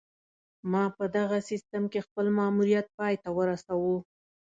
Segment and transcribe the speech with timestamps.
[0.71, 3.97] ما په دغه سیستم کې خپل ماموریت پای ته ورسوو